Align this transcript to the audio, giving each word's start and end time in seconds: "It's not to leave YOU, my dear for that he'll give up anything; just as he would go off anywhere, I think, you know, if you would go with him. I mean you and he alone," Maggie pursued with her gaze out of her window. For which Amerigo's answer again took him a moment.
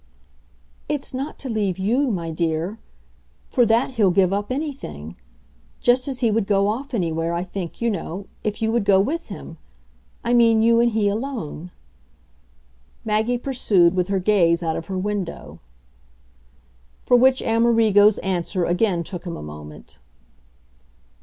"It's 0.89 1.13
not 1.13 1.37
to 1.37 1.47
leave 1.47 1.77
YOU, 1.77 2.09
my 2.09 2.31
dear 2.31 2.79
for 3.51 3.67
that 3.67 3.91
he'll 3.91 4.09
give 4.09 4.33
up 4.33 4.51
anything; 4.51 5.15
just 5.79 6.07
as 6.07 6.21
he 6.21 6.31
would 6.31 6.47
go 6.47 6.69
off 6.69 6.95
anywhere, 6.95 7.33
I 7.35 7.43
think, 7.43 7.81
you 7.83 7.91
know, 7.91 8.25
if 8.43 8.63
you 8.63 8.71
would 8.71 8.83
go 8.83 8.99
with 8.99 9.27
him. 9.27 9.59
I 10.23 10.33
mean 10.33 10.63
you 10.63 10.79
and 10.79 10.93
he 10.93 11.07
alone," 11.07 11.69
Maggie 13.05 13.37
pursued 13.37 13.93
with 13.93 14.07
her 14.07 14.17
gaze 14.19 14.63
out 14.63 14.75
of 14.75 14.87
her 14.87 14.97
window. 14.97 15.59
For 17.05 17.15
which 17.15 17.43
Amerigo's 17.43 18.17
answer 18.25 18.65
again 18.65 19.03
took 19.03 19.23
him 19.25 19.37
a 19.37 19.43
moment. 19.43 19.99